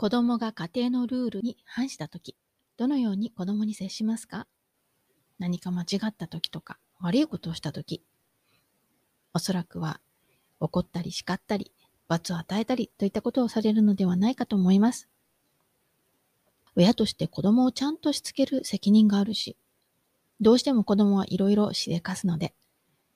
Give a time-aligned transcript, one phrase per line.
[0.00, 2.36] 子供が家庭のルールに反したとき、
[2.76, 4.46] どのように子供に接しますか？
[5.40, 8.04] 何か間違ったときとか、悪いことをしたとき、
[9.34, 10.00] おそらくは
[10.60, 11.72] 怒ったり叱ったり、
[12.06, 15.08] 罰を与えたりといったことをされるのではないかと思います。
[16.76, 19.56] 親として子供をちゃんとしつける責任があるし、
[20.40, 22.54] どうしても子供はいろいろしでかすので、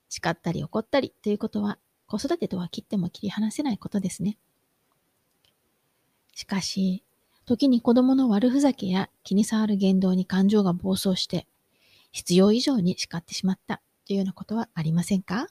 [0.09, 4.37] 叱ったり怒ったりということは子育てとは切っても切り離せないことですね。
[6.33, 7.03] しかし、
[7.45, 11.47] 時に子供の悪ふざけや気に障る言動に感情が暴走して、
[12.11, 15.47] 必要以上に叱ってしまったというようなことはありませんか？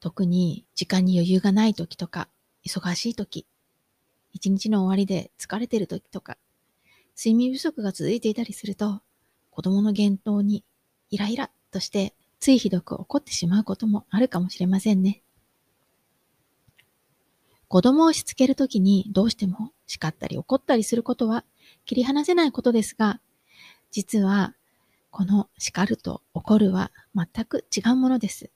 [0.00, 2.28] 特に時間に余裕がない時とか、
[2.64, 3.46] 忙しい時、
[4.32, 6.38] 一日の終わりで疲れてる時とか、
[7.16, 9.00] 睡眠不足が続いていたりすると、
[9.50, 10.62] 子供の言動に
[11.10, 15.22] イライラとしてついひどく怒ってしまうこともあるかもしれませんね。
[17.68, 21.44] 子供をしつけるときにどうしても叱ったり怒ったりすることは
[21.84, 23.20] 切り離せないことですが、
[23.90, 24.54] 実は
[25.10, 28.50] この叱ると怒るは全く違うものです。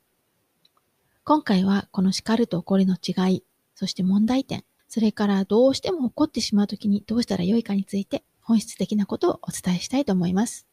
[1.24, 10.66] 今回はこの叱ると怒りの違い、そして問題点、それからどうしても怒ってしまうときにどうしたらよいかについて本質的なことをお伝えしたいと思います。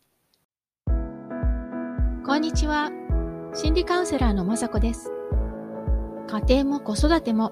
[2.26, 2.90] こんにちは。
[3.54, 5.12] 心理カウンセラーのまさこです。
[6.28, 7.52] 家庭も子育ても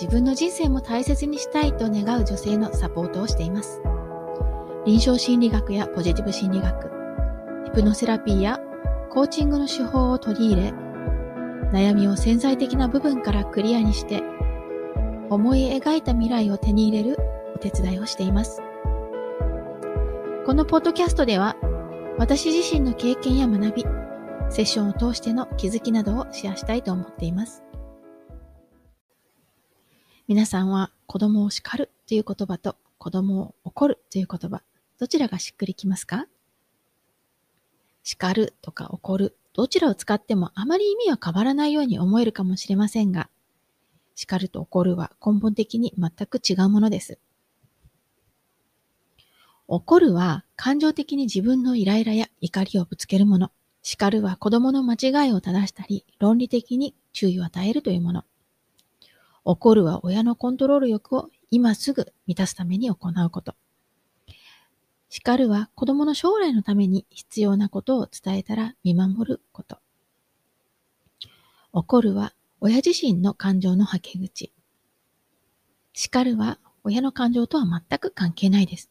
[0.00, 3.80] 自分の人生も大切にしたいと願う女性のサポートをしています。
[4.86, 6.88] 臨床心理学やポジティブ心理学、
[7.64, 8.60] ヒプノセラピーや
[9.10, 10.72] コーチングの手法を取り入れ、
[11.72, 14.22] 悩みを潜在的な部分からクリアにして、
[15.30, 17.18] 思い描いた未来を手に入れる
[17.56, 18.62] お手伝いをしています。
[20.46, 21.56] このポッドキャストでは、
[22.18, 23.86] 私自身の経験や学び、
[24.48, 27.67] セッションを通しての気づきなどをシェアしたいと思っています。
[30.28, 34.60] 皆さんは子供を叱るという言葉と子供を怒るという言葉、
[34.98, 36.26] どちらがしっくりきますか？
[38.02, 43.30] 叱るとか怒る、どちらを使ってもあまり意味は変わらないように思えるかもしれませんが、
[44.16, 47.18] 叱ると怒るは根本的に全く違うものです。
[49.66, 53.50] 怒るは感情的に自分のイライラや怒りをぶつけるもの。
[53.80, 58.24] 叱るは子供の間違いを正したり、論理的に注意を与えるというもの。
[59.50, 63.54] 怒るは親のコントロール欲を今すぐ満たすために行うこと。
[65.08, 69.78] 叱るは子供の将来のために必要なことを伝えたら見守ること。
[71.72, 74.52] 怒るは親自身の感情のはけ口。
[75.94, 78.90] 叱るは親の感情とは全く関係ないです。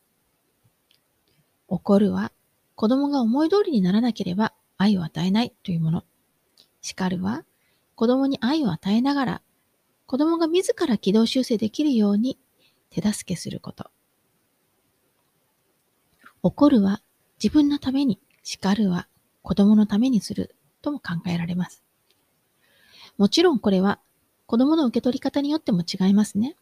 [1.68, 2.32] 怒るは
[2.74, 6.04] 子供が思い通りにならなければ愛を与えないというもの。
[6.82, 7.46] 叱るは
[7.94, 9.42] 子供に愛を与えながら
[10.08, 12.40] 子供が自ら軌道修正できるように
[12.90, 13.92] 手助けすること。
[16.42, 17.02] 怒るは
[17.44, 19.10] 自分のために、叱るは
[19.42, 21.84] 子供のためにするとも考えられます。
[23.18, 24.00] もちろんこれは
[24.46, 26.56] 子供の受け取り方によっても違いますね。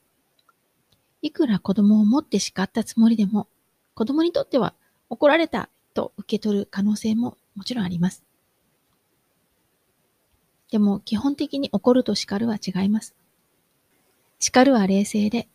[1.21, 3.47] いくら子供を持って叱ったつもりでも、
[3.93, 4.73] 子供にとっては
[5.09, 8.23] 怒られたと受け取る可能性ももちろんあります。
[10.71, 13.15] でも基本的に怒ると叱るは違います。
[14.45, 15.47] 叱るは冷静で、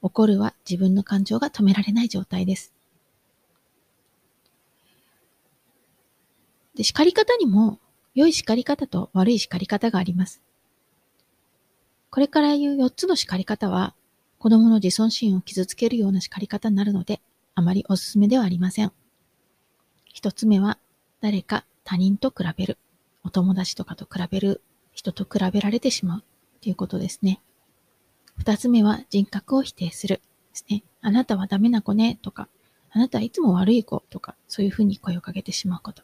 [0.00, 2.72] 怒るは自分の感情が止められない状態です。
[6.74, 7.78] で、叱り方にも、
[8.14, 10.40] 良い叱り方と悪い叱り方があります。
[12.08, 13.94] これから言う4つの叱り方は、
[14.38, 17.20] 子供の自尊心を傷つけるような叱り方になるので、
[17.54, 18.92] あまりおすすめではありません。
[20.06, 20.78] 一つ目は、
[21.20, 22.78] 誰か他人と比べる。
[23.24, 24.62] お友達とかと比べる。
[24.94, 26.24] 人と比べられてしまう。
[26.62, 27.42] ということですね。
[28.38, 30.22] 二つ目は人格を否定するで
[30.54, 30.82] すね。
[31.00, 32.48] あなたはダメな子ねとか、
[32.90, 36.02] あなたはいつも悪い子とか、そういうふうに声をかけてしまうこと。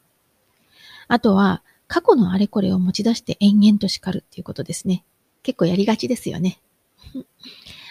[1.08, 5.04] あとは、過去のあれこれを持ち出して延々と叱るっていうことですね。
[5.42, 6.60] 結構やりがちですよね。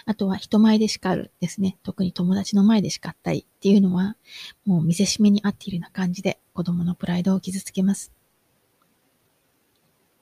[0.06, 1.78] あとは人前で叱るですね。
[1.84, 4.18] 特に友達の前で叱ったりっていうのは、
[4.66, 8.12] もう見せしめに合っているような感じで子供のプライドを傷つけます。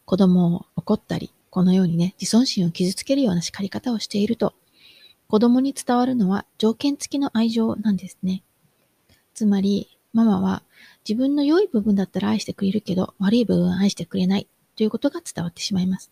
[0.05, 4.55] 子供を怒ったり、このようにね、自尊心を傷つけるような叱り方をしていると、
[5.27, 8.41] 子供に伝わるのは条件付きの愛情なんですね。
[9.33, 10.63] つまり、ママは
[11.07, 16.09] 自分の良い部分だったら愛してくれるけど、悪い部分は愛してくれないということが伝わってしまいます。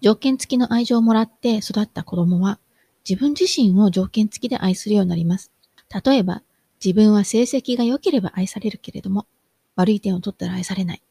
[0.00, 2.58] 条件付きの愛情をもらって育った子供は、
[3.08, 5.52] 自分自身を条件付きで愛するようになります。
[6.04, 6.42] 例えば、
[6.84, 9.26] 自分は成績が良ければ愛されるけれども、
[9.76, 11.02] 悪い点を取ったら愛されない。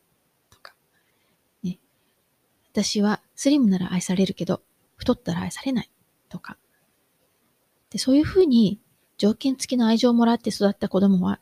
[2.72, 4.62] 私はスリムなら愛されるけど、
[4.96, 5.90] 太ったら愛されない
[6.30, 6.58] とか。
[7.90, 8.80] で、そういうふうに
[9.18, 11.40] 条件付きの愛情をもらって育った子供は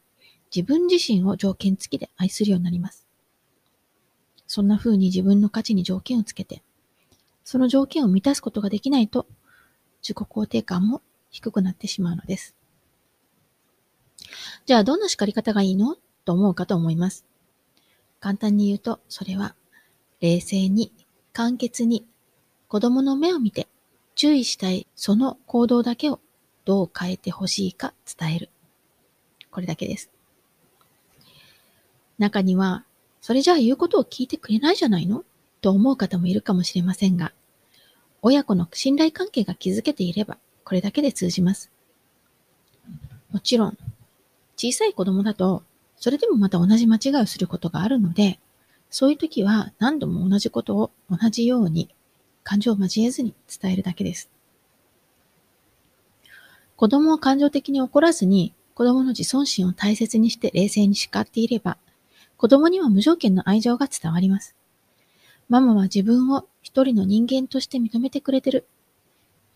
[0.56, 3.06] 自分自身を条件付きで愛するようになります。
[4.47, 6.63] そんな風に自分の価値に条件をつけて、
[7.44, 9.27] その条件を満たすことができないと
[10.01, 12.56] 自己肯定感も低くなってしまうのです。
[14.65, 15.97] じゃあどんな叱り方がいいの？
[16.23, 17.25] と思うかと思います。
[18.19, 19.56] 簡単に言うと、それは
[20.21, 20.94] 冷静に、
[21.37, 22.03] 簡潔に、
[22.67, 23.67] 子供の目を見て
[24.15, 26.19] 注意したいその行動だけを
[26.65, 28.49] どう変えてほしいか伝える。
[29.51, 30.09] これだけです。
[32.17, 32.85] 中には、
[33.21, 35.25] それじゃあ言うことを聞いてくれないじゃないの？
[35.61, 37.31] と思う方もいるかもしれませんが、
[38.23, 41.69] 親子の信頼関係が築けていれば、これだけで通じます。
[43.29, 43.77] もちろん、
[44.55, 45.61] 小さい子供だと、
[45.97, 48.39] それでもまた同じ間違いをすることがあるので、
[48.89, 51.89] そういう時は何度も同じことを同じように
[52.43, 54.29] 感情を交えずに伝えるだけです。
[56.75, 61.77] 子供を感情的に怒らずに子供の自尊心を大切にして冷静に叱っていれば、
[62.37, 64.55] 子供には無条件の愛情が伝わります。
[65.49, 68.67] ママは自分を一人の人間として認めてくれてる。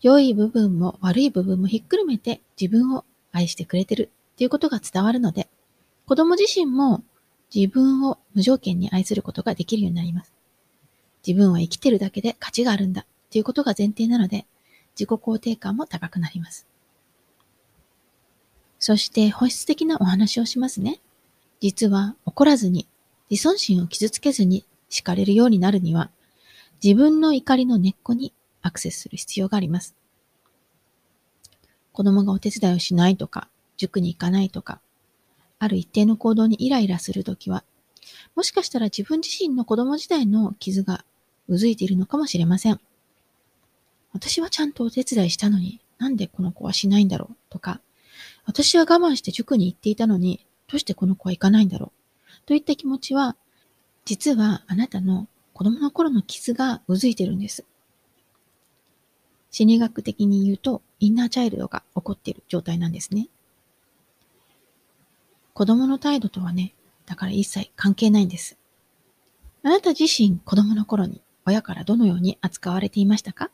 [0.00, 5.48] 良い部分も悪い部分もひっくるめて自分を愛してくれてるっていうことが伝わるので、
[6.06, 7.04] 子供自身も
[7.54, 10.32] 自分を無条件に愛することができるようになります。
[11.26, 14.46] 自分は生きてるだけで価値があるんだっていうことが前提なので、
[14.94, 16.66] 自己肯定感も高くなります。
[18.78, 21.00] そして本質的なお話をしますね。
[21.60, 22.88] 実は怒らずに、
[23.30, 26.10] 自尊心を傷つけずに叱かれるようになるには、
[26.82, 29.94] 自分の怒りの根っこにアクセスする必要があります。
[31.92, 34.80] 子供がお手伝いをしないとか、塾に行かないとか、
[35.62, 37.62] ある一定の行動にイライラするときは、
[38.34, 41.04] もしかしたら自分自身の子供時代の傷が
[41.46, 42.80] うずいているのかもしれません。
[44.12, 47.80] 私はちゃんとお手伝いしたのに、なんでこの子はしないんだろうとか、
[48.44, 53.36] 私は我慢して塾に行っていたのに、どうしてこの子は行かないんだろうといった気持ちは、
[54.04, 57.64] 実はあなたの子供の頃の傷がうずいてるんです。
[59.52, 63.28] 心理学的に言うと、インナーチャイルドが起こっている状態なんですね。
[65.54, 68.56] 子供の態度とはね、だから一切関係ないんです。
[69.62, 73.50] あなた自身子供の頃に親からどのように扱われていましたか？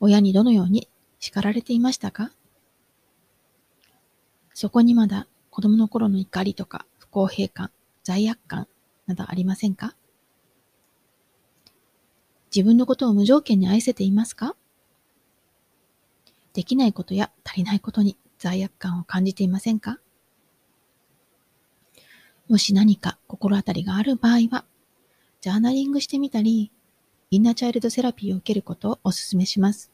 [0.00, 0.88] 親にどのように
[1.18, 2.30] 叱られていましたか？
[4.52, 7.70] そこにまだ子供の頃の怒りとか不公平感、
[8.02, 8.68] 罪悪感
[9.06, 9.94] などありませんか？
[12.54, 14.54] 自分のことを無条件に愛せていますか？
[16.52, 19.98] できないことや足りないことに罪悪感を感じていませんか？
[22.48, 24.64] もし何か心当たりがある場合は、
[25.40, 26.70] ジャーナリングしてみたり、
[27.30, 29.90] インナーチャイルドセラピーを受けることをお勧めします。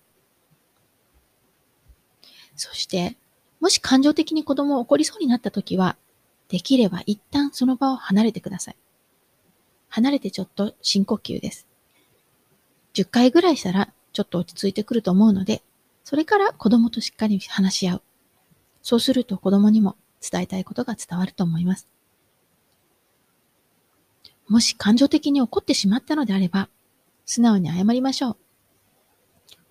[2.56, 3.16] そして、
[3.60, 5.96] もし感情的に子供を怒りそうになった時は、
[6.48, 8.76] できれば一旦その場を離れてください。
[9.88, 11.66] 離れてちょっと深呼吸です。
[12.94, 15.62] 10回ぐらいしたらちょっと落ち着いてくると思うので、
[16.04, 18.02] それから子供としっかり話し合う。
[18.82, 21.88] そうすると子供にも伝えたいことが伝わると思います。
[24.50, 26.68] もし感情的に怒ってしまったのであれば、
[27.24, 28.36] 素直に謝りましょう。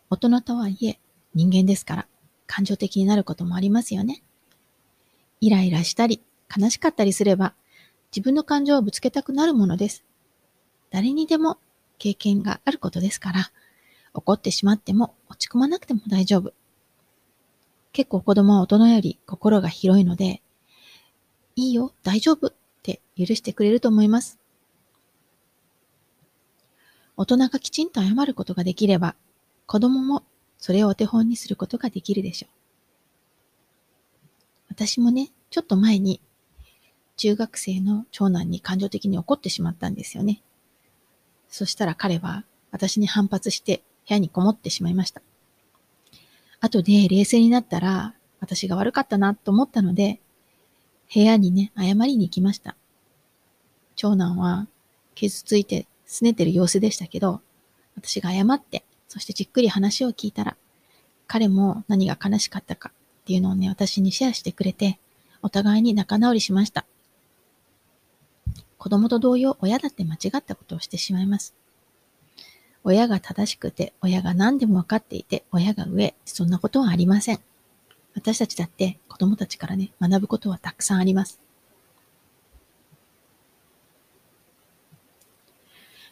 [0.10, 1.00] 大人とはいえ
[1.36, 2.08] 人間ですから
[2.48, 4.24] 感情的になることもありますよね。
[5.42, 6.24] イライラしたり
[6.56, 7.54] 悲しかったりすれば
[8.16, 10.06] 自分の感情をぶつけたくなるものです。
[10.92, 11.58] 誰にでも
[11.98, 13.52] 経験があることですから、
[14.14, 16.54] 怒ってしまっても落ち込まなくても大丈夫。
[17.92, 20.42] 結構子供は大人より心が広いので、
[21.58, 24.40] いいよ、大丈夫って許してくれると思います。
[27.20, 29.14] 大人がきちんと謝ることができれば、
[29.66, 30.24] 子供も
[30.58, 32.50] それをお手本にすることができるでしょう。
[34.70, 36.22] 私もね、ちょっと前に
[37.18, 40.42] 中学生の長男に感情的に怒ってしまったんですよね。
[41.50, 45.22] そしたら彼は私に反発して部屋にこもってしまいました。
[46.62, 50.22] 後で冷静になったら私が悪かったなと思ったので、
[51.14, 52.78] 部屋にね、謝りに行きました。
[53.98, 54.68] 長男は
[55.16, 57.42] 傷ついて拗ねてる様子でしたけど、
[57.96, 60.58] 私が謝って、そしてじっくり話を聞いたら、
[61.28, 65.00] 彼も何が悲しかったかっていうのをね、私にシェアしてくれて、
[65.44, 66.86] お互いに仲直りしました。
[68.80, 71.54] 子供と同様、親だって間違ったことをしてしまいます。
[72.84, 77.40] 親が正しくて、親が何でも分かっていて、親が上、そんなことはありません。
[78.16, 81.40] 私たちだって子供たちからね、学ぶことはたくさんあります。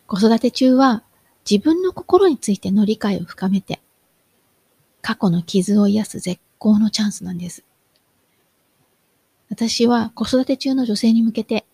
[0.08, 1.04] 子育て中は
[1.50, 3.82] 自分の心についての理解を深めて、
[5.02, 7.64] 過去の傷を癒す絶好のチャンスなんです。
[9.50, 11.66] 私は子育て中の女性に向けて、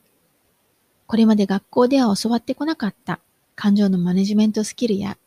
[1.08, 3.20] これまで学校では教わってこなかった
[3.56, 5.18] 感情のマネジメントスキルや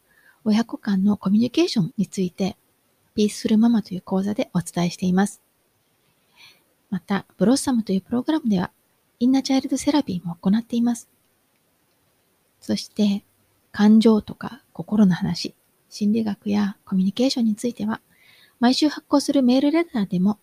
[0.44, 2.56] 親子間のコミュニケーションについて、
[3.14, 5.40] ピースフルママという講座でお伝えしています。
[6.90, 8.70] また、ブロッサムというプログラムでは、
[9.18, 11.08] インナーチャイルドセラピーも行っています。
[12.60, 13.25] そして、
[13.72, 15.54] 感情とか心の話、
[15.90, 18.00] 心理学やコミュニケーションについては、
[18.60, 20.38] 毎週発行するメールレターでも、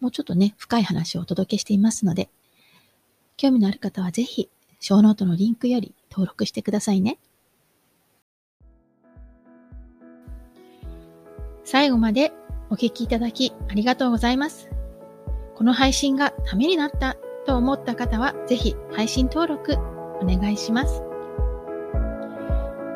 [0.00, 2.30] もうちょっとね、深い話をお届けしていますので、
[3.36, 4.48] 興味のある方はぜひ、
[4.80, 7.18] ショーノートのリンクより登録してくださいね。
[11.64, 12.32] 最後まで
[12.70, 14.68] お聞きいただきありがとうございます。
[15.54, 19.74] この配信がためになったと思った方は、ぜひ配信登録
[20.20, 21.11] お願いします。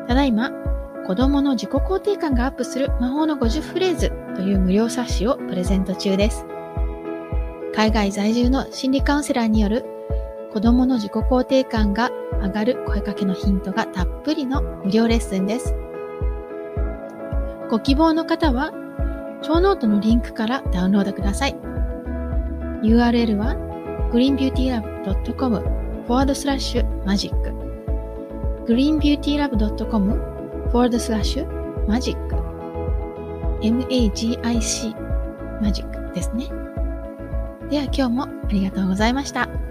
[0.07, 0.51] ただいま、
[1.05, 6.45] 子供の自己肯定感がアップする魔法の50フレーズという無料冊子をプレゼント中です。
[7.73, 9.85] 海外在住の心理カウンセラーによる
[10.51, 12.09] 子供の自己肯定感が
[12.41, 15.75] 上がる声かけのヒントがたっぷりの無料レッスンです。
[17.69, 18.71] ご希望の方は、
[19.41, 21.55] 超ノートのリンクからダウンロードください。
[22.83, 23.55] URL は
[24.11, 27.56] greenbeautylab.com forward slash magic greenbeautylab.com forward slash magic magic マジック
[28.67, 30.37] greenbeautylab.com
[30.71, 31.37] forward slash
[31.87, 32.17] magic
[33.61, 34.37] magic
[35.61, 36.49] magic ですね。
[37.69, 39.66] では今日もありがとうございました。